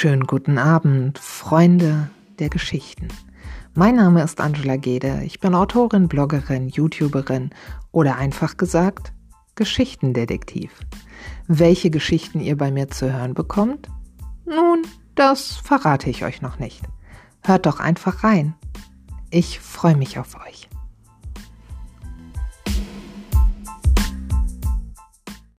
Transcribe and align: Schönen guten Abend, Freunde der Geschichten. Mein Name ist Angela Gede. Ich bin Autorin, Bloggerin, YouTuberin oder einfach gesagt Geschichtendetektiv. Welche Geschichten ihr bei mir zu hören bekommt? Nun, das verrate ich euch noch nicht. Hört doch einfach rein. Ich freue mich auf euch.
Schönen 0.00 0.28
guten 0.28 0.58
Abend, 0.58 1.18
Freunde 1.18 2.08
der 2.38 2.50
Geschichten. 2.50 3.08
Mein 3.74 3.96
Name 3.96 4.22
ist 4.22 4.40
Angela 4.40 4.76
Gede. 4.76 5.22
Ich 5.24 5.40
bin 5.40 5.56
Autorin, 5.56 6.06
Bloggerin, 6.06 6.68
YouTuberin 6.68 7.50
oder 7.90 8.14
einfach 8.14 8.56
gesagt 8.56 9.12
Geschichtendetektiv. 9.56 10.70
Welche 11.48 11.90
Geschichten 11.90 12.38
ihr 12.38 12.56
bei 12.56 12.70
mir 12.70 12.86
zu 12.86 13.12
hören 13.12 13.34
bekommt? 13.34 13.88
Nun, 14.46 14.82
das 15.16 15.56
verrate 15.56 16.08
ich 16.08 16.24
euch 16.24 16.42
noch 16.42 16.60
nicht. 16.60 16.80
Hört 17.42 17.66
doch 17.66 17.80
einfach 17.80 18.22
rein. 18.22 18.54
Ich 19.30 19.58
freue 19.58 19.96
mich 19.96 20.20
auf 20.20 20.36
euch. 20.46 20.68